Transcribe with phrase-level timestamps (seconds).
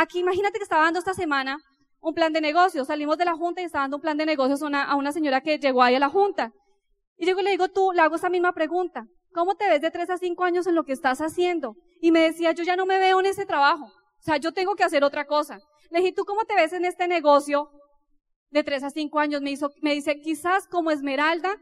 [0.00, 1.58] Aquí imagínate que estaba dando esta semana
[2.00, 2.86] un plan de negocios.
[2.86, 5.58] Salimos de la junta y estaba dando un plan de negocios a una, señora que
[5.58, 6.52] llegó ahí a la junta.
[7.16, 9.06] Y yo le digo, tú, le hago esa misma pregunta.
[9.32, 11.74] ¿Cómo te ves de tres a cinco años en lo que estás haciendo?
[12.00, 13.86] Y me decía, yo ya no me veo en ese trabajo.
[13.86, 15.58] O sea, yo tengo que hacer otra cosa.
[15.90, 17.68] Le dije, ¿tú cómo te ves en este negocio
[18.50, 19.42] de tres a cinco años?
[19.42, 21.56] Me, hizo, me dice, quizás como Esmeralda,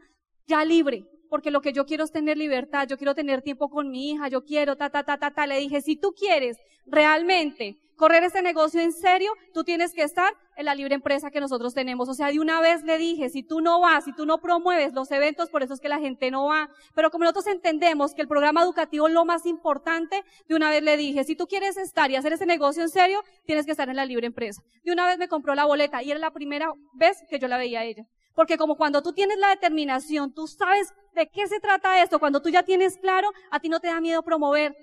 [0.45, 3.89] ya libre, porque lo que yo quiero es tener libertad, yo quiero tener tiempo con
[3.89, 5.47] mi hija, yo quiero, ta, ta, ta, ta, ta.
[5.47, 10.31] Le dije, si tú quieres realmente correr este negocio en serio, tú tienes que estar
[10.55, 12.07] en la libre empresa que nosotros tenemos.
[12.07, 14.93] O sea, de una vez le dije, si tú no vas, si tú no promueves
[14.93, 16.69] los eventos, por eso es que la gente no va.
[16.95, 20.83] Pero como nosotros entendemos que el programa educativo es lo más importante, de una vez
[20.83, 23.89] le dije, si tú quieres estar y hacer ese negocio en serio, tienes que estar
[23.89, 24.61] en la libre empresa.
[24.83, 27.57] De una vez me compró la boleta y era la primera vez que yo la
[27.57, 28.05] veía a ella.
[28.37, 32.39] Porque como cuando tú tienes la determinación, tú sabes de qué se trata esto, cuando
[32.39, 34.75] tú ya tienes claro, a ti no te da miedo promover,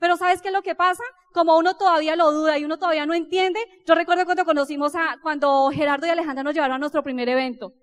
[0.00, 1.02] pero ¿sabes qué es lo que pasa?
[1.34, 5.18] Como uno todavía lo duda y uno todavía no entiende, yo recuerdo cuando conocimos a,
[5.20, 7.74] cuando Gerardo y Alejandra nos llevaron a nuestro primer evento.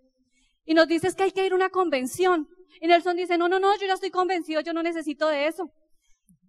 [0.65, 2.47] Y nos dices que hay que ir a una convención.
[2.81, 5.69] Y Nelson dice, no, no, no, yo ya estoy convencido, yo no necesito de eso.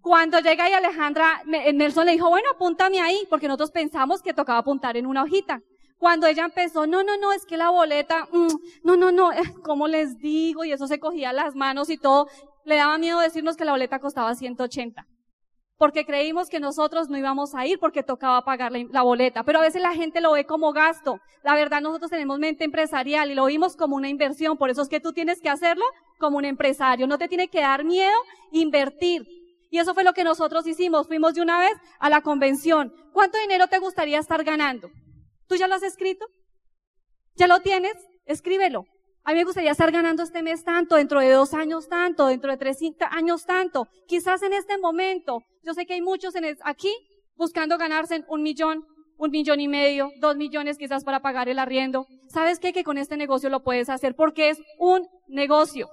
[0.00, 4.60] Cuando llega ahí Alejandra, Nelson le dijo, bueno, apúntame ahí, porque nosotros pensamos que tocaba
[4.60, 5.60] apuntar en una hojita.
[6.00, 8.48] Cuando ella empezó, no, no, no, es que la boleta, mm,
[8.84, 10.64] no, no, no, eh, ¿cómo les digo?
[10.64, 12.26] Y eso se cogía las manos y todo.
[12.64, 15.06] Le daba miedo decirnos que la boleta costaba 180
[15.76, 19.44] porque creímos que nosotros no íbamos a ir porque tocaba pagar la, boleta.
[19.44, 21.20] Pero a veces la gente lo ve como gasto.
[21.42, 24.58] La verdad, nosotros tenemos mente empresarial y lo vimos como una inversión.
[24.58, 25.86] Por eso es que tú tienes que hacerlo
[26.18, 27.06] como un empresario.
[27.06, 28.12] No te tiene que dar miedo
[28.52, 29.26] invertir.
[29.70, 31.06] Y eso fue lo que nosotros hicimos.
[31.06, 32.92] Fuimos de una vez a la convención.
[33.14, 34.90] ¿Cuánto dinero te gustaría estar ganando?
[35.50, 36.26] ¿Tú ya lo has escrito?
[37.34, 37.94] ¿Ya lo tienes?
[38.24, 38.84] Escríbelo.
[39.24, 42.52] A mí me gustaría estar ganando este mes tanto, dentro de dos años tanto, dentro
[42.52, 42.78] de tres
[43.10, 43.88] años tanto.
[44.06, 46.94] Quizás en este momento, yo sé que hay muchos en aquí
[47.34, 48.86] buscando ganarse un millón,
[49.18, 52.06] un millón y medio, dos millones quizás para pagar el arriendo.
[52.28, 52.72] ¿Sabes qué?
[52.72, 55.88] Que con este negocio lo puedes hacer porque es un negocio.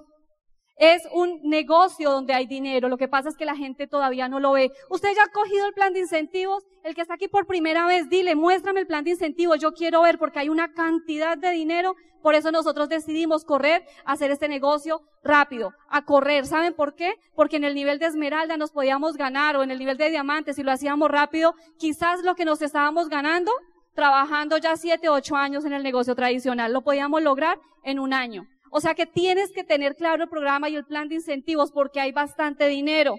[0.78, 2.88] Es un negocio donde hay dinero.
[2.88, 4.70] Lo que pasa es que la gente todavía no lo ve.
[4.88, 6.64] Usted ya ha cogido el plan de incentivos.
[6.84, 9.58] El que está aquí por primera vez, dile, muéstrame el plan de incentivos.
[9.58, 11.96] Yo quiero ver porque hay una cantidad de dinero.
[12.22, 16.46] Por eso nosotros decidimos correr, hacer este negocio rápido, a correr.
[16.46, 17.14] ¿Saben por qué?
[17.34, 20.54] Porque en el nivel de esmeralda nos podíamos ganar o en el nivel de diamante,
[20.54, 23.52] si lo hacíamos rápido, quizás lo que nos estábamos ganando
[23.98, 28.46] trabajando ya siete, ocho años en el negocio tradicional, lo podíamos lograr en un año.
[28.70, 32.00] O sea que tienes que tener claro el programa y el plan de incentivos porque
[32.00, 33.16] hay bastante dinero.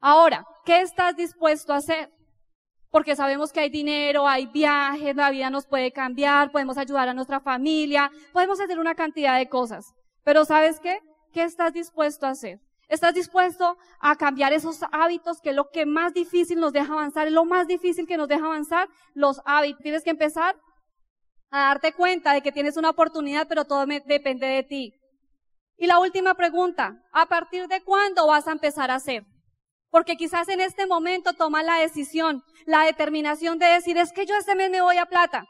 [0.00, 2.10] Ahora, ¿qué estás dispuesto a hacer?
[2.90, 7.14] Porque sabemos que hay dinero, hay viajes, la vida nos puede cambiar, podemos ayudar a
[7.14, 9.92] nuestra familia, podemos hacer una cantidad de cosas.
[10.24, 11.00] Pero ¿sabes qué?
[11.32, 12.60] ¿Qué estás dispuesto a hacer?
[12.88, 17.26] ¿Estás dispuesto a cambiar esos hábitos que es lo que más difícil nos deja avanzar?
[17.26, 19.82] Es lo más difícil que nos deja avanzar, los hábitos.
[19.82, 20.56] Tienes que empezar
[21.50, 24.94] a darte cuenta de que tienes una oportunidad, pero todo depende de ti.
[25.76, 29.24] Y la última pregunta, ¿a partir de cuándo vas a empezar a hacer?
[29.90, 34.34] Porque quizás en este momento tomas la decisión, la determinación de decir, es que yo
[34.36, 35.46] este mes me voy a plata.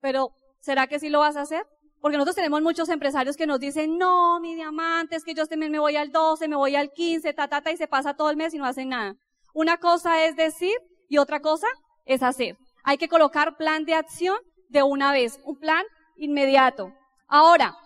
[0.00, 1.66] Pero, ¿será que sí lo vas a hacer?
[2.00, 5.56] Porque nosotros tenemos muchos empresarios que nos dicen, no, mi diamante, es que yo este
[5.56, 8.14] mes me voy al 12, me voy al 15, ta, ta, ta, y se pasa
[8.14, 9.14] todo el mes y no hacen nada.
[9.52, 10.74] Una cosa es decir
[11.08, 11.66] y otra cosa
[12.04, 12.56] es hacer.
[12.84, 14.36] Hay que colocar plan de acción
[14.72, 15.84] de una vez, un plan
[16.16, 16.92] inmediato.
[17.28, 17.76] Ahora,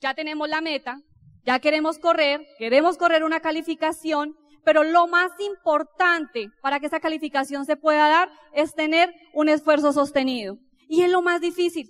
[0.00, 1.00] ya tenemos la meta,
[1.44, 7.64] ya queremos correr, queremos correr una calificación, pero lo más importante para que esa calificación
[7.64, 10.58] se pueda dar es tener un esfuerzo sostenido.
[10.88, 11.88] Y es lo más difícil.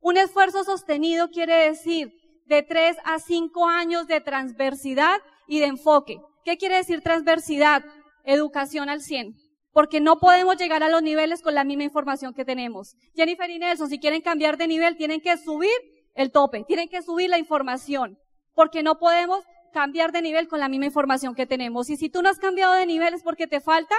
[0.00, 2.12] Un esfuerzo sostenido quiere decir
[2.46, 6.18] de tres a cinco años de transversidad y de enfoque.
[6.44, 7.84] ¿Qué quiere decir transversidad?
[8.24, 9.43] Educación al 100
[9.74, 12.96] porque no podemos llegar a los niveles con la misma información que tenemos.
[13.14, 15.74] Jennifer y Nelson, si quieren cambiar de nivel, tienen que subir
[16.14, 18.16] el tope, tienen que subir la información,
[18.54, 21.90] porque no podemos cambiar de nivel con la misma información que tenemos.
[21.90, 23.96] Y si tú no has cambiado de nivel es porque te falta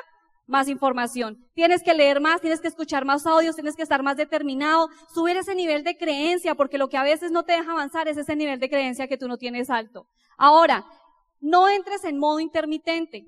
[0.47, 1.45] más información.
[1.53, 5.35] Tienes que leer más, tienes que escuchar más audios, tienes que estar más determinado, subir
[5.35, 8.37] ese nivel de creencia, porque lo que a veces no te deja avanzar es ese
[8.37, 10.07] nivel de creencia que tú no tienes alto.
[10.37, 10.85] Ahora,
[11.41, 13.25] no entres en modo intermitente.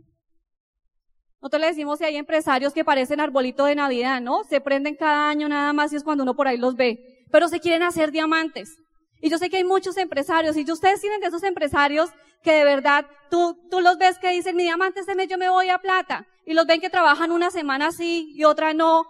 [1.42, 4.44] Nosotros le decimos si hay empresarios que parecen arbolito de Navidad, ¿no?
[4.44, 7.26] Se prenden cada año nada más y es cuando uno por ahí los ve.
[7.32, 8.76] Pero se quieren hacer diamantes.
[9.22, 12.10] Y yo sé que hay muchos empresarios, y ustedes tienen de esos empresarios
[12.44, 15.50] que de verdad tú, tú los ves que dicen, mi diamante este mes yo me
[15.50, 16.26] voy a plata.
[16.46, 19.06] Y los ven que trabajan una semana sí y otra no.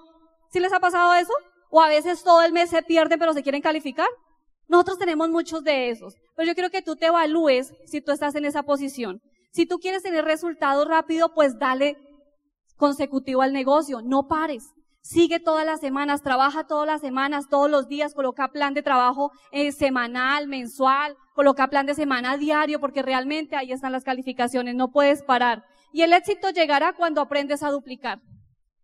[0.51, 1.33] ¿Sí les ha pasado eso?
[1.69, 4.07] O a veces todo el mes se pierde pero se quieren calificar.
[4.67, 6.15] Nosotros tenemos muchos de esos.
[6.35, 9.21] Pero yo quiero que tú te evalúes si tú estás en esa posición.
[9.51, 11.97] Si tú quieres tener resultados rápido, pues dale
[12.77, 14.01] consecutivo al negocio.
[14.01, 14.71] No pares.
[15.01, 19.31] Sigue todas las semanas, trabaja todas las semanas, todos los días, coloca plan de trabajo
[19.51, 24.91] eh, semanal, mensual, coloca plan de semana diario, porque realmente ahí están las calificaciones, no
[24.91, 25.63] puedes parar.
[25.93, 28.19] Y el éxito llegará cuando aprendes a duplicar.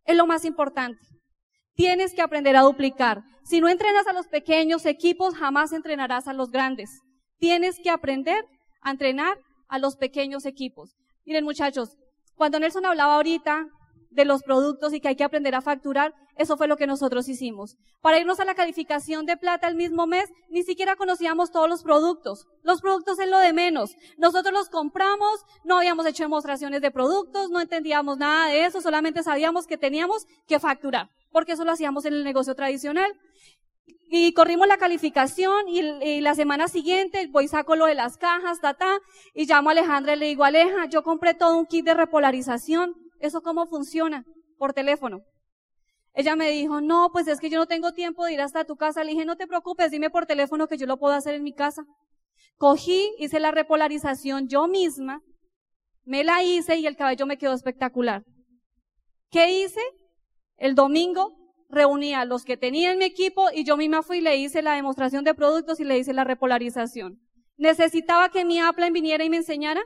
[0.05, 1.05] Es lo más importante.
[1.75, 3.23] Tienes que aprender a duplicar.
[3.43, 7.01] Si no entrenas a los pequeños equipos, jamás entrenarás a los grandes.
[7.37, 8.45] Tienes que aprender
[8.81, 9.37] a entrenar
[9.67, 10.95] a los pequeños equipos.
[11.25, 11.97] Miren muchachos,
[12.35, 13.67] cuando Nelson hablaba ahorita
[14.13, 17.27] de los productos y que hay que aprender a facturar, eso fue lo que nosotros
[17.29, 17.77] hicimos.
[18.01, 21.83] Para irnos a la calificación de plata el mismo mes, ni siquiera conocíamos todos los
[21.83, 22.47] productos.
[22.63, 23.95] Los productos es lo de menos.
[24.17, 29.23] Nosotros los compramos, no habíamos hecho demostraciones de productos, no entendíamos nada de eso, solamente
[29.23, 33.11] sabíamos que teníamos que facturar, porque eso lo hacíamos en el negocio tradicional.
[34.15, 38.75] Y corrimos la calificación y, la semana siguiente voy saco lo de las cajas, ta,
[38.75, 38.99] ta,
[39.33, 42.93] y llamo a Alejandra y le digo, Aleja, yo compré todo un kit de repolarización.
[43.23, 44.25] ¿Eso cómo funciona?
[44.57, 45.21] Por teléfono.
[46.13, 48.75] Ella me dijo, no, pues es que yo no tengo tiempo de ir hasta tu
[48.75, 49.01] casa.
[49.01, 51.53] Le dije, no te preocupes, dime por teléfono que yo lo puedo hacer en mi
[51.53, 51.85] casa.
[52.57, 55.21] Cogí, hice la repolarización yo misma,
[56.03, 58.25] me la hice y el cabello me quedó espectacular.
[59.31, 59.81] ¿Qué hice?
[60.57, 61.33] El domingo
[61.69, 64.61] reuní a los que tenía en mi equipo y yo misma fui y le hice
[64.61, 67.21] la demostración de productos y le hice la repolarización.
[67.55, 69.81] ¿Necesitaba que mi Apple viniera y me enseñara?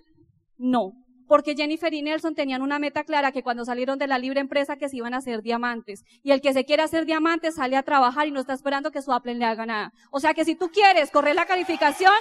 [0.58, 0.94] No
[1.28, 4.78] porque Jennifer y Nelson tenían una meta clara que cuando salieron de la libre empresa
[4.78, 6.04] que se iban a hacer diamantes.
[6.24, 9.02] Y el que se quiere hacer diamantes sale a trabajar y no está esperando que
[9.02, 9.94] su Apple le haga nada.
[10.10, 12.14] O sea que si tú quieres correr la calificación,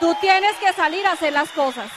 [0.00, 1.90] tú tienes que salir a hacer las cosas.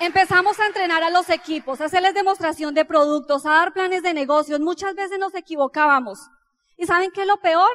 [0.00, 4.14] Empezamos a entrenar a los equipos, a hacerles demostración de productos, a dar planes de
[4.14, 4.60] negocios.
[4.60, 6.30] Muchas veces nos equivocábamos.
[6.76, 7.70] ¿Y saben qué es lo peor?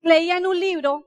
[0.00, 1.04] Leía en un libro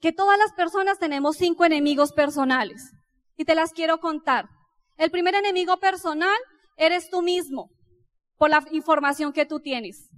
[0.00, 2.92] que todas las personas tenemos cinco enemigos personales
[3.36, 4.48] y te las quiero contar.
[4.96, 6.36] El primer enemigo personal
[6.76, 7.70] eres tú mismo
[8.36, 10.10] por la información que tú tienes.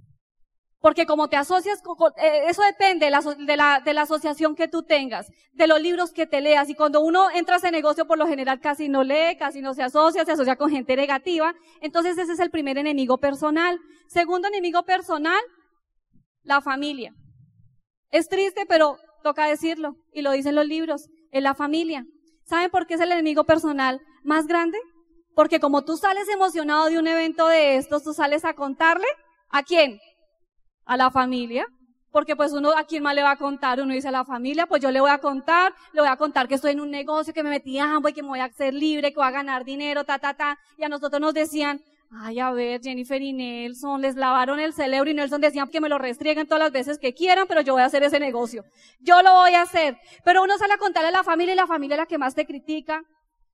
[0.85, 1.81] Porque como te asocias,
[2.17, 6.69] eh, eso depende de la, asociación que tú tengas, de los libros que te leas.
[6.69, 9.73] Y cuando uno entra a ese negocio, por lo general casi no lee, casi no
[9.73, 11.55] se asocia, se asocia con gente negativa.
[11.81, 13.79] Entonces ese es el primer enemigo personal.
[14.07, 15.41] Segundo enemigo personal,
[16.43, 17.15] la familia.
[18.11, 19.95] Es triste, pero toca decirlo.
[20.13, 21.07] Y lo dicen los libros.
[21.31, 22.05] Es la familia.
[22.45, 24.77] ¿Saben por qué es el enemigo personal más grande?
[25.33, 29.07] Porque como tú sales emocionado de un evento de estos, tú sales a contarle,
[29.49, 29.99] ¿a quién?
[30.85, 31.65] A la familia.
[32.11, 33.81] Porque pues uno, ¿a quién más le va a contar?
[33.81, 36.47] Uno dice a la familia, pues yo le voy a contar, le voy a contar
[36.47, 38.73] que estoy en un negocio, que me metí a y que me voy a ser
[38.73, 40.57] libre, que voy a ganar dinero, ta, ta, ta.
[40.77, 45.09] Y a nosotros nos decían, Ay, a ver, Jennifer y Nelson, les lavaron el cerebro
[45.09, 47.81] y Nelson decía que me lo restrieguen todas las veces que quieran, pero yo voy
[47.81, 48.63] a hacer ese negocio.
[48.99, 49.97] Yo lo voy a hacer.
[50.23, 52.35] Pero uno sale a contarle a la familia y la familia es la que más
[52.35, 53.03] te critica.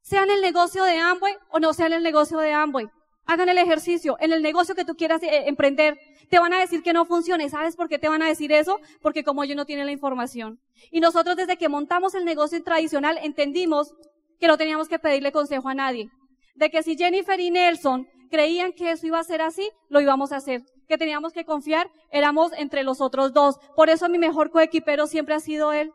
[0.02, 2.88] Sea en el negocio de Amway o no sea en el negocio de Amway.
[3.26, 4.18] Hagan el ejercicio.
[4.20, 5.98] En el negocio que tú quieras eh, emprender,
[6.30, 7.50] te van a decir que no funcione.
[7.50, 8.80] ¿Sabes por qué te van a decir eso?
[9.02, 10.60] Porque como ellos no tienen la información.
[10.92, 13.94] Y nosotros desde que montamos el negocio tradicional entendimos
[14.40, 16.10] que no teníamos que pedirle consejo a nadie.
[16.56, 20.32] De que si Jennifer y Nelson creían que eso iba a ser así, lo íbamos
[20.32, 20.64] a hacer.
[20.88, 23.60] Que teníamos que confiar, éramos entre los otros dos.
[23.76, 25.92] Por eso mi mejor coequipero siempre ha sido él.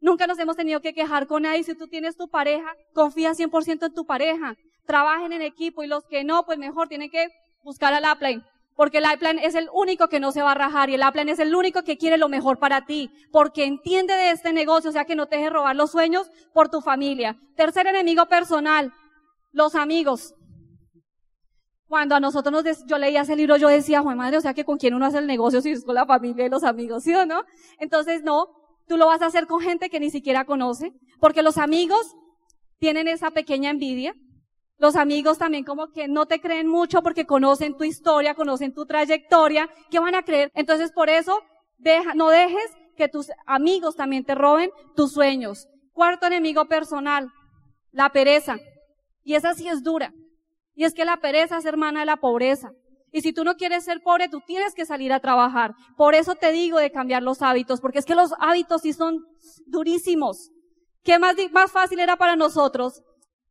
[0.00, 1.64] Nunca nos hemos tenido que quejar con nadie.
[1.64, 4.54] Si tú tienes tu pareja, confía 100% en tu pareja.
[4.86, 7.28] Trabajen en equipo y los que no, pues mejor tienen que
[7.62, 8.42] buscar al upline.
[8.76, 11.28] Porque el upline es el único que no se va a rajar y el upline
[11.28, 13.10] es el único que quiere lo mejor para ti.
[13.32, 16.68] Porque entiende de este negocio, o sea que no te deje robar los sueños por
[16.68, 17.36] tu familia.
[17.56, 18.92] Tercer enemigo personal,
[19.52, 20.34] los amigos.
[21.86, 24.64] Cuando a nosotros nos, yo leía ese libro, yo decía, Juan madre, o sea que
[24.64, 27.14] con quién uno hace el negocio si es con la familia y los amigos, ¿sí
[27.14, 27.44] o no?
[27.78, 28.48] Entonces no,
[28.86, 32.14] tú lo vas a hacer con gente que ni siquiera conoce, porque los amigos
[32.78, 34.14] tienen esa pequeña envidia.
[34.78, 38.86] Los amigos también como que no te creen mucho porque conocen tu historia, conocen tu
[38.86, 40.50] trayectoria, ¿qué van a creer?
[40.54, 41.40] Entonces por eso,
[41.78, 45.68] deja, no dejes que tus amigos también te roben tus sueños.
[45.92, 47.30] Cuarto enemigo personal,
[47.92, 48.56] la pereza.
[49.22, 50.12] Y esa sí es dura.
[50.74, 52.72] Y es que la pereza es hermana de la pobreza.
[53.12, 55.74] Y si tú no quieres ser pobre, tú tienes que salir a trabajar.
[55.96, 59.24] Por eso te digo de cambiar los hábitos, porque es que los hábitos sí son
[59.66, 60.50] durísimos.
[61.04, 63.02] ¿Qué más, más fácil era para nosotros?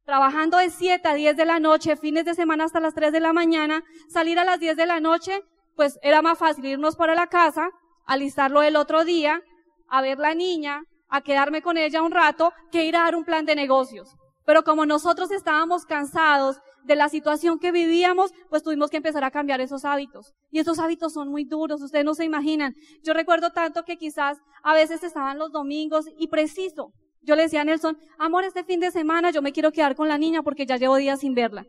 [0.03, 3.21] Trabajando de 7 a 10 de la noche, fines de semana hasta las 3 de
[3.21, 5.41] la mañana, salir a las 10 de la noche,
[5.77, 7.69] pues era más fácil irnos para la casa,
[8.05, 9.41] alistarlo el otro día,
[9.87, 13.23] a ver la niña, a quedarme con ella un rato, que ir a dar un
[13.23, 14.13] plan de negocios.
[14.45, 19.31] Pero como nosotros estábamos cansados de la situación que vivíamos, pues tuvimos que empezar a
[19.31, 20.33] cambiar esos hábitos.
[20.51, 22.75] Y esos hábitos son muy duros, ustedes no se imaginan.
[23.03, 26.91] Yo recuerdo tanto que quizás a veces estaban los domingos y preciso.
[27.21, 30.09] Yo le decía a Nelson, amor, este fin de semana yo me quiero quedar con
[30.09, 31.65] la niña porque ya llevo días sin verla.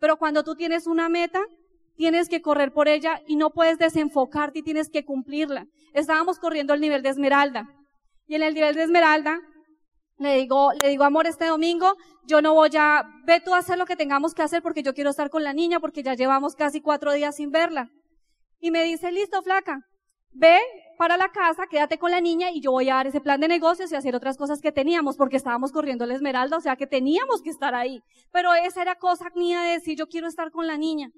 [0.00, 1.40] Pero cuando tú tienes una meta,
[1.96, 5.66] tienes que correr por ella y no puedes desenfocarte y tienes que cumplirla.
[5.94, 7.68] Estábamos corriendo el nivel de Esmeralda.
[8.26, 9.40] Y en el nivel de Esmeralda,
[10.18, 13.78] le digo, le digo, amor, este domingo yo no voy a, ve tú a hacer
[13.78, 16.54] lo que tengamos que hacer porque yo quiero estar con la niña porque ya llevamos
[16.54, 17.90] casi cuatro días sin verla.
[18.60, 19.80] Y me dice, listo, flaca,
[20.32, 20.58] ve
[20.98, 23.46] para la casa, quédate con la niña y yo voy a dar ese plan de
[23.46, 26.88] negocios y hacer otras cosas que teníamos porque estábamos corriendo la esmeralda, o sea que
[26.88, 28.02] teníamos que estar ahí.
[28.32, 31.10] Pero esa era cosa mía de decir, yo quiero estar con la niña.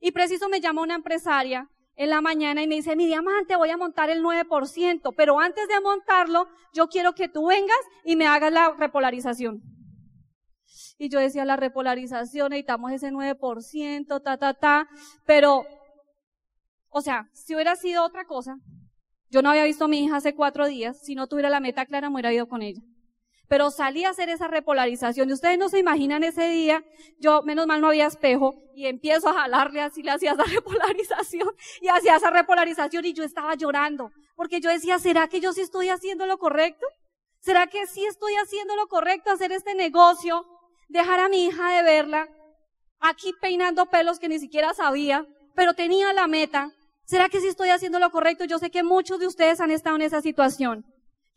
[0.00, 1.68] Y preciso me llama una empresaria
[2.00, 5.68] en la mañana y me dice, mi diamante, voy a montar el 9%, pero antes
[5.68, 7.76] de montarlo, yo quiero que tú vengas
[8.06, 9.60] y me hagas la repolarización.
[10.96, 14.88] Y yo decía, la repolarización, necesitamos ese 9%, ta, ta, ta,
[15.26, 15.66] pero,
[16.88, 18.56] o sea, si hubiera sido otra cosa,
[19.28, 21.84] yo no había visto a mi hija hace cuatro días, si no tuviera la meta
[21.84, 22.80] clara, me hubiera ido con ella
[23.50, 25.28] pero salí a hacer esa repolarización.
[25.28, 26.84] Y ustedes no se imaginan ese día,
[27.18, 31.52] yo, menos mal no había espejo, y empiezo a jalarle así, le hacía esa repolarización,
[31.80, 35.62] y hacía esa repolarización, y yo estaba llorando, porque yo decía, ¿será que yo sí
[35.62, 36.86] estoy haciendo lo correcto?
[37.40, 40.46] ¿Será que sí estoy haciendo lo correcto, hacer este negocio,
[40.88, 42.28] dejar a mi hija de verla,
[43.00, 45.26] aquí peinando pelos que ni siquiera sabía,
[45.56, 46.70] pero tenía la meta?
[47.04, 48.44] ¿Será que sí estoy haciendo lo correcto?
[48.44, 50.84] Yo sé que muchos de ustedes han estado en esa situación.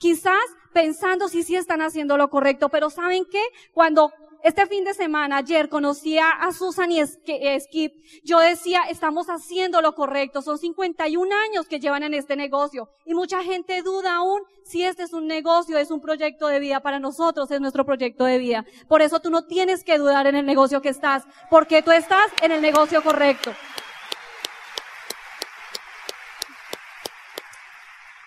[0.04, 0.44] Quizás
[0.74, 3.42] pensando si sí están haciendo lo correcto, pero ¿saben qué?
[3.72, 4.12] Cuando
[4.44, 9.96] este fin de semana, ayer, conocía a Susan y Skip, yo decía, estamos haciendo lo
[9.96, 10.42] correcto.
[10.42, 12.90] Son 51 años que llevan en este negocio.
[13.06, 16.82] Y mucha gente duda aún si este es un negocio, es un proyecto de vida.
[16.82, 18.66] Para nosotros es nuestro proyecto de vida.
[18.90, 22.26] Por eso tú no tienes que dudar en el negocio que estás, porque tú estás
[22.42, 23.54] en el negocio correcto.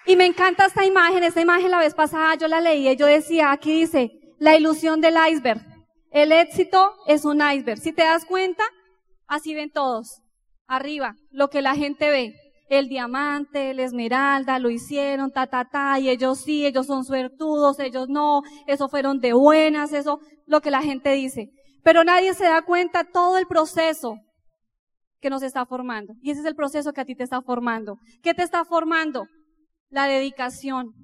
[0.06, 3.06] Y me encanta esta imagen, esta imagen la vez pasada yo la leí y yo
[3.06, 5.60] decía, aquí dice, la ilusión del iceberg.
[6.12, 7.78] El éxito es un iceberg.
[7.80, 8.62] Si te das cuenta,
[9.26, 10.22] así ven todos.
[10.68, 12.34] Arriba, lo que la gente ve.
[12.68, 17.78] El diamante, el esmeralda, lo hicieron, ta, ta, ta, y ellos sí, ellos son suertudos,
[17.78, 21.50] ellos no, eso fueron de buenas, eso, lo que la gente dice.
[21.84, 24.16] Pero nadie se da cuenta todo el proceso
[25.20, 26.14] que nos está formando.
[26.22, 27.98] Y ese es el proceso que a ti te está formando.
[28.22, 29.26] ¿Qué te está formando?
[29.90, 30.94] La dedicación,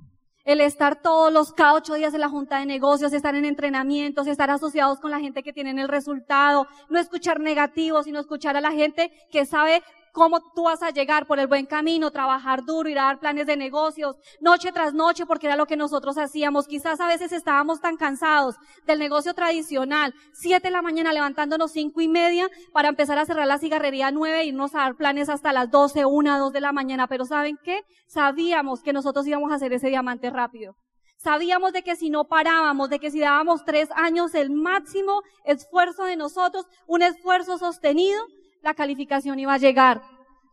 [0.45, 4.27] el estar todos los cada ocho días en la junta de negocios, estar en entrenamientos,
[4.27, 8.61] estar asociados con la gente que tiene el resultado, no escuchar negativos, sino escuchar a
[8.61, 12.89] la gente que sabe cómo tú vas a llegar por el buen camino, trabajar duro,
[12.89, 16.67] ir a dar planes de negocios, noche tras noche, porque era lo que nosotros hacíamos.
[16.67, 22.01] Quizás a veces estábamos tan cansados del negocio tradicional, siete de la mañana levantándonos cinco
[22.01, 25.71] y media para empezar a cerrar la cigarrería nueve irnos a dar planes hasta las
[25.71, 27.07] doce, una, dos de la mañana.
[27.09, 27.81] Pero ¿saben qué?
[28.07, 30.75] Sabíamos que nosotros íbamos a hacer ese diamante rápido.
[31.17, 36.05] Sabíamos de que si no parábamos, de que si dábamos tres años el máximo esfuerzo
[36.05, 38.21] de nosotros, un esfuerzo sostenido,
[38.63, 40.03] la calificación iba a llegar.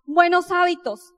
[0.06, 1.14] Buenos hábitos.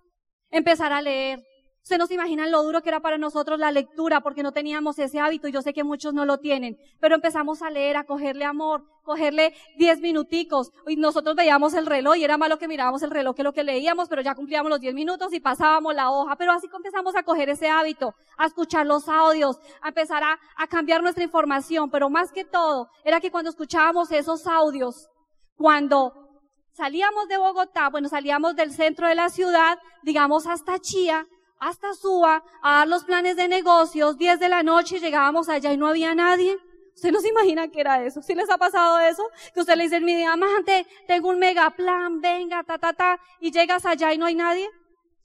[0.50, 1.40] Empezar a leer.
[1.84, 5.48] Se imaginan lo duro que era para nosotros la lectura porque no teníamos ese hábito
[5.48, 6.78] y yo sé que muchos no lo tienen.
[7.00, 10.72] Pero empezamos a leer, a cogerle amor, cogerle diez minuticos.
[10.88, 13.64] Y nosotros veíamos el reloj y era malo que mirábamos el reloj que lo que
[13.64, 16.36] leíamos, pero ya cumplíamos los diez minutos y pasábamos la hoja.
[16.36, 21.02] Pero así empezamos a coger ese hábito, a escuchar los audios, a empezar a cambiar
[21.02, 21.90] nuestra información.
[21.90, 25.10] Pero más que todo, era que cuando escuchábamos esos audios,
[25.56, 26.31] cuando
[26.74, 31.28] salíamos de Bogotá, bueno, salíamos del centro de la ciudad, digamos hasta Chía,
[31.60, 35.78] hasta Suba, a dar los planes de negocios, 10 de la noche, llegábamos allá y
[35.78, 36.58] no había nadie.
[36.96, 38.22] ¿Usted no se imagina que era eso?
[38.22, 39.24] ¿Sí les ha pasado eso?
[39.54, 43.52] Que usted le dice, mi diamante, tengo un mega plan, venga, ta, ta, ta, y
[43.52, 44.70] llegas allá y no hay nadie.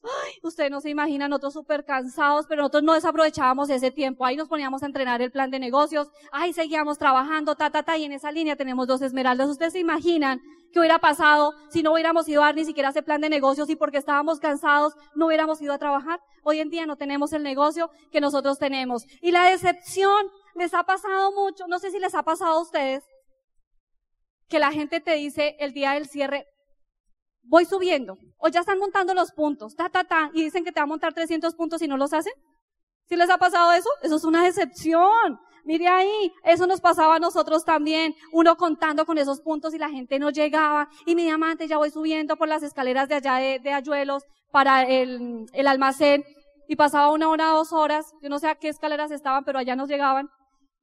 [0.02, 4.24] Ay, usted no se imagina, nosotros súper cansados, pero nosotros no desaprovechábamos ese tiempo.
[4.24, 7.96] Ahí nos poníamos a entrenar el plan de negocios, ahí seguíamos trabajando, ta, ta, ta,
[7.96, 9.48] y en esa línea tenemos dos esmeraldas.
[9.48, 10.40] ¿Ustedes se imaginan
[10.72, 13.70] qué hubiera pasado si no hubiéramos ido a dar ni siquiera ese plan de negocios
[13.70, 16.20] y porque estábamos cansados no hubiéramos ido a trabajar?
[16.42, 19.04] Hoy en día no tenemos el negocio que nosotros tenemos.
[19.20, 23.02] Y la decepción les ha pasado mucho, no sé si les ha pasado a ustedes,
[24.48, 26.46] que la gente te dice el día del cierre,
[27.48, 30.80] voy subiendo, o ya están montando los puntos, ta, ta, ta, y dicen que te
[30.80, 32.32] va a montar 300 puntos y no los hacen.
[33.08, 33.88] ¿Sí les ha pasado eso?
[34.02, 35.38] Eso es una decepción.
[35.64, 39.88] Mire ahí, eso nos pasaba a nosotros también, uno contando con esos puntos y la
[39.88, 43.58] gente no llegaba, y mi diamante ya voy subiendo por las escaleras de allá de,
[43.58, 44.22] de Ayuelos
[44.52, 46.24] para el, el almacén,
[46.68, 49.74] y pasaba una hora, dos horas, yo no sé a qué escaleras estaban, pero allá
[49.74, 50.28] nos llegaban,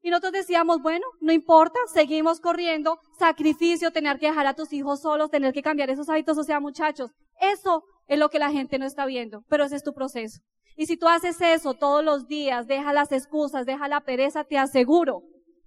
[0.04, 5.02] y nosotros decíamos, bueno, no importa, seguimos corriendo, sacrificio, tener que dejar a tus hijos
[5.02, 8.78] solos, tener que cambiar esos hábitos, o sea, muchachos, eso es lo que la gente
[8.78, 10.42] no está viendo, pero ese es tu proceso.
[10.76, 14.58] Y si tú haces eso todos los días, deja las excusas, deja la pereza, te
[14.58, 15.22] aseguro,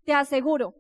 [0.05, 0.75] te aseguro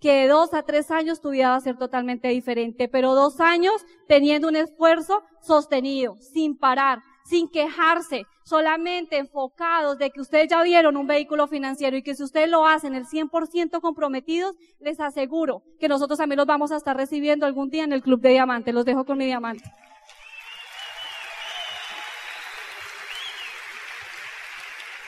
[0.00, 3.40] que de dos a tres años tu vida va a ser totalmente diferente, pero dos
[3.40, 7.00] años teniendo un esfuerzo sostenido, sin parar,
[7.32, 12.22] sin quejarse, solamente enfocados de que ustedes ya vieron un vehículo financiero y que si
[12.22, 16.94] ustedes lo hacen el 100% comprometidos, les aseguro que nosotros también los vamos a estar
[16.94, 18.74] recibiendo algún día en el Club de Diamante.
[18.74, 19.64] Los dejo con mi diamante.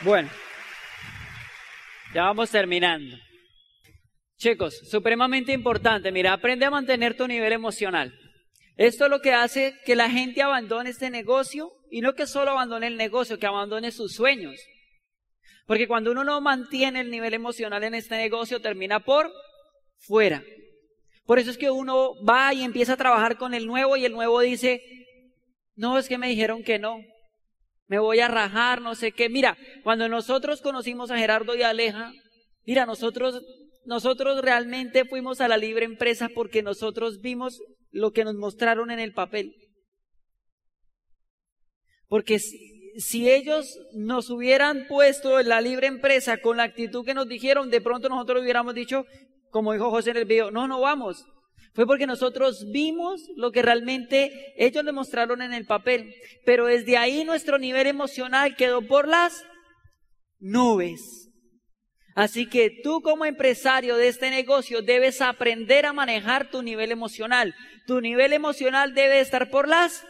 [0.01, 0.31] Bueno,
[2.15, 3.19] ya vamos terminando.
[4.39, 8.19] Chicos, supremamente importante, mira, aprende a mantener tu nivel emocional.
[8.77, 12.51] Esto es lo que hace que la gente abandone este negocio y no que solo
[12.51, 14.57] abandone el negocio, que abandone sus sueños.
[15.67, 19.33] Porque cuando uno no mantiene el nivel emocional en este negocio, termina por
[19.99, 20.43] fuera.
[21.25, 24.13] Por eso es que uno va y empieza a trabajar con el nuevo y el
[24.13, 24.83] nuevo dice,
[25.75, 26.99] no, es que me dijeron que no,
[27.87, 29.29] me voy a rajar, no sé qué.
[29.29, 32.13] Mira, cuando nosotros conocimos a Gerardo y Aleja,
[32.67, 33.41] mira, nosotros,
[33.85, 37.63] nosotros realmente fuimos a la libre empresa porque nosotros vimos
[37.95, 39.55] lo que nos mostraron en el papel.
[42.09, 47.29] Porque si, ellos nos hubieran puesto en la libre empresa con la actitud que nos
[47.29, 49.07] dijeron, de pronto nosotros hubiéramos dicho,
[49.51, 51.25] como dijo José en el video, no, no vamos.
[51.73, 56.15] Fue porque nosotros vimos lo que realmente ellos demostraron en el papel.
[56.45, 59.43] Pero desde ahí nuestro nivel emocional quedó por las
[60.39, 61.31] nubes.
[62.15, 67.55] Así que tú como empresario de este negocio debes aprender a manejar tu nivel emocional.
[67.87, 70.05] Tu nivel emocional debe estar por las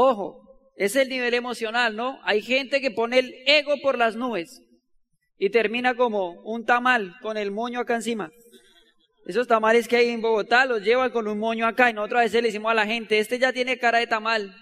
[0.00, 0.40] Ojo,
[0.76, 2.20] es el nivel emocional, ¿no?
[2.22, 4.62] Hay gente que pone el ego por las nubes
[5.36, 8.30] y termina como un tamal con el moño acá encima.
[9.26, 12.22] Esos tamales que hay en Bogotá los llevan con un moño acá y nosotros a
[12.22, 14.54] veces le decimos a la gente, este ya tiene cara de tamal,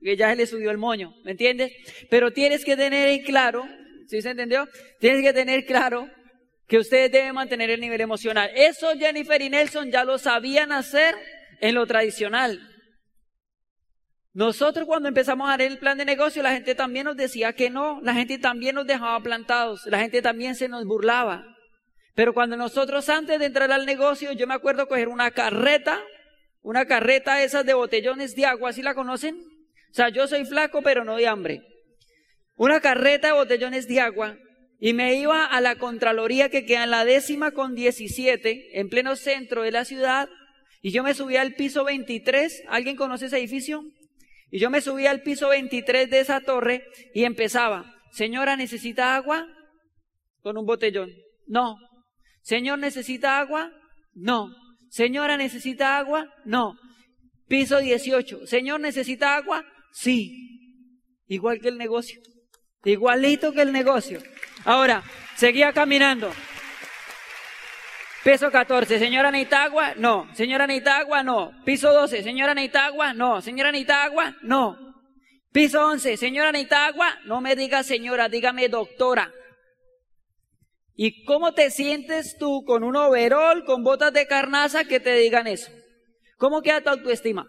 [0.00, 1.72] que ya se le subió el moño, ¿me entiendes?
[2.08, 3.66] Pero tienes que tener en claro,
[4.06, 4.68] ¿sí se entendió?
[5.00, 6.08] Tienes que tener claro
[6.66, 8.50] que ustedes deben mantener el nivel emocional.
[8.54, 11.14] Eso Jennifer y Nelson ya lo sabían hacer
[11.60, 12.60] en lo tradicional.
[14.32, 17.70] Nosotros cuando empezamos a hacer el plan de negocio, la gente también nos decía que
[17.70, 21.46] no, la gente también nos dejaba plantados, la gente también se nos burlaba.
[22.14, 26.02] Pero cuando nosotros antes de entrar al negocio, yo me acuerdo coger una carreta,
[26.62, 29.36] una carreta esas de botellones de agua, ¿sí la conocen?
[29.36, 31.73] O sea, yo soy flaco pero no de hambre.
[32.56, 34.38] Una carreta de botellones de agua
[34.78, 39.16] y me iba a la Contraloría que queda en la décima con 17, en pleno
[39.16, 40.28] centro de la ciudad,
[40.82, 42.64] y yo me subía al piso 23.
[42.68, 43.82] ¿Alguien conoce ese edificio?
[44.50, 49.48] Y yo me subí al piso 23 de esa torre y empezaba, señora, ¿necesita agua?
[50.42, 51.10] Con un botellón.
[51.46, 51.76] No.
[52.42, 53.72] Señor, ¿necesita agua?
[54.12, 54.54] No.
[54.90, 56.30] Señora, ¿necesita agua?
[56.44, 56.74] No.
[57.48, 58.46] Piso 18.
[58.46, 59.64] Señor, ¿necesita agua?
[59.90, 60.90] Sí.
[61.26, 62.20] Igual que el negocio.
[62.84, 64.20] Igualito que el negocio.
[64.64, 65.02] Ahora,
[65.36, 66.32] seguía caminando.
[68.22, 69.94] Peso 14, señora agua?
[69.96, 70.28] no.
[70.34, 70.66] Señora
[70.98, 71.22] agua?
[71.22, 71.52] no.
[71.64, 72.54] Piso 12, señora
[72.86, 73.12] agua?
[73.12, 73.42] no.
[73.42, 73.70] Señora
[74.02, 74.34] agua?
[74.42, 74.78] no.
[75.52, 76.50] Piso 11, señora
[76.86, 77.18] agua?
[77.26, 79.32] no me diga señora, dígame doctora.
[80.96, 85.46] ¿Y cómo te sientes tú con un overol, con botas de carnaza que te digan
[85.46, 85.70] eso?
[86.38, 87.46] ¿Cómo queda tu autoestima?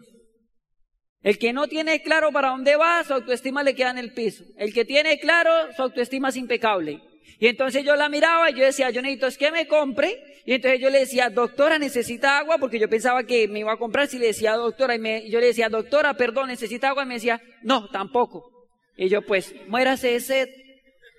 [1.25, 4.43] El que no tiene claro para dónde va, su autoestima le queda en el piso.
[4.57, 7.01] El que tiene claro, su autoestima es impecable.
[7.39, 10.21] Y entonces yo la miraba y yo decía, yo necesito es que me compre.
[10.45, 13.77] Y entonces yo le decía, doctora, necesita agua, porque yo pensaba que me iba a
[13.77, 17.15] comprar si le decía, doctora, y yo le decía, doctora, perdón, necesita agua, y me
[17.15, 18.67] decía, no, tampoco.
[18.95, 20.53] Y yo, pues, muérase ese,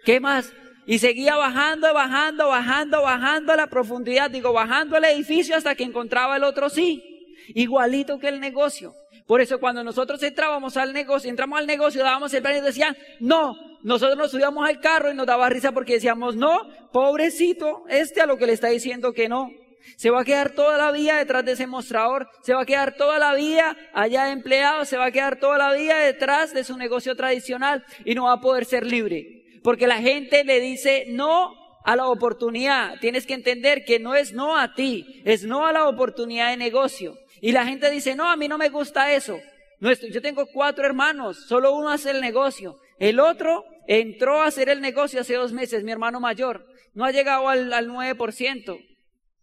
[0.04, 0.52] ¿qué más?
[0.86, 5.82] Y seguía bajando, bajando, bajando, bajando a la profundidad, digo, bajando el edificio hasta que
[5.82, 7.02] encontraba el otro sí.
[7.48, 8.94] Igualito que el negocio.
[9.26, 12.96] Por eso cuando nosotros entrábamos al negocio, entramos al negocio, dábamos el plan y decían,
[13.18, 18.20] no, nosotros nos subíamos al carro y nos daba risa porque decíamos, no, pobrecito, este
[18.20, 19.50] a lo que le está diciendo que no.
[19.96, 22.96] Se va a quedar toda la vida detrás de ese mostrador, se va a quedar
[22.96, 26.76] toda la vida allá empleado, se va a quedar toda la vida detrás de su
[26.76, 29.44] negocio tradicional y no va a poder ser libre.
[29.62, 32.98] Porque la gente le dice no a la oportunidad.
[33.00, 36.56] Tienes que entender que no es no a ti, es no a la oportunidad de
[36.56, 37.16] negocio.
[37.46, 39.38] Y la gente dice, no, a mí no me gusta eso.
[39.80, 42.76] yo tengo cuatro hermanos, solo uno hace el negocio.
[42.98, 46.66] El otro entró a hacer el negocio hace dos meses, mi hermano mayor.
[46.92, 48.84] No ha llegado al, al 9%.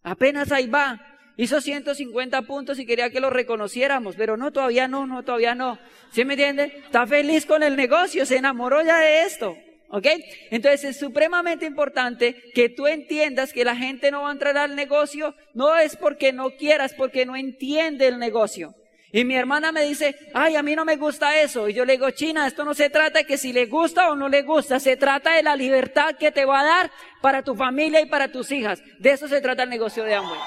[0.01, 0.99] Apenas ahí va.
[1.37, 5.79] Hizo 150 puntos y quería que lo reconociéramos, pero no, todavía no, no, todavía no.
[6.11, 6.73] ¿Sí me entiende?
[6.83, 9.55] Está feliz con el negocio, se enamoró ya de esto.
[9.95, 10.07] ¿Ok?
[10.49, 14.75] Entonces es supremamente importante que tú entiendas que la gente no va a entrar al
[14.75, 18.73] negocio, no es porque no quieras, porque no entiende el negocio.
[19.11, 21.69] Y mi hermana me dice, ay, a mí no me gusta eso.
[21.69, 24.15] Y yo le digo, China, esto no se trata de que si le gusta o
[24.15, 27.53] no le gusta, se trata de la libertad que te va a dar para tu
[27.53, 28.81] familia y para tus hijas.
[28.97, 30.39] De eso se trata el negocio de Amway.